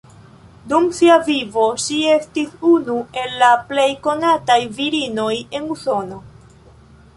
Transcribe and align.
Dum 0.69 0.85
sia 0.99 1.17
vivo 1.27 1.65
ŝi 1.83 1.97
estis 2.13 2.57
unu 2.71 2.97
el 3.23 3.37
la 3.43 3.51
plej 3.73 3.87
konataj 4.09 4.59
virinoj 4.81 5.31
en 5.61 5.71
Usono. 5.79 6.21